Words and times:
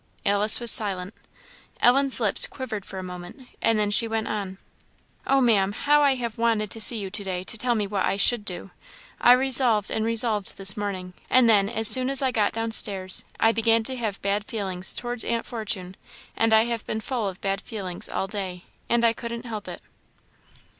Alice 0.25 0.59
was 0.59 0.71
silent. 0.71 1.13
Ellen's 1.79 2.19
lips 2.19 2.47
quivered 2.47 2.85
for 2.87 2.97
a 2.97 3.03
moment, 3.03 3.47
and 3.61 3.77
then 3.77 3.91
she 3.91 4.07
went 4.07 4.27
on 4.27 4.57
"Oh, 5.27 5.41
Maam, 5.41 5.73
how 5.73 6.01
I 6.01 6.15
have 6.15 6.39
wanted 6.39 6.71
to 6.71 6.81
see 6.81 6.97
you 6.97 7.11
to 7.11 7.23
day 7.23 7.43
to 7.43 7.55
tell 7.55 7.75
me 7.75 7.85
what 7.85 8.03
I 8.03 8.17
should 8.17 8.43
do! 8.43 8.71
I 9.19 9.33
resolved 9.33 9.91
and 9.91 10.03
resolved 10.03 10.57
this 10.57 10.75
morning; 10.75 11.13
and 11.29 11.47
then, 11.47 11.69
as 11.69 11.87
soon 11.87 12.09
as 12.09 12.23
I 12.23 12.31
got 12.31 12.51
down 12.51 12.71
stairs, 12.71 13.25
I 13.39 13.51
began 13.51 13.83
to 13.83 13.95
have 13.95 14.19
bad 14.23 14.45
feelings 14.45 14.91
towards 14.95 15.23
Aunt 15.23 15.45
Fortune, 15.45 15.95
and 16.35 16.51
I 16.51 16.63
have 16.63 16.83
been 16.87 16.99
full 16.99 17.27
of 17.29 17.39
bad 17.39 17.61
feelings 17.61 18.09
all 18.09 18.25
day; 18.25 18.63
and 18.89 19.03
I 19.05 19.13
couldn't 19.13 19.45
help 19.45 19.67
it." 19.67 19.83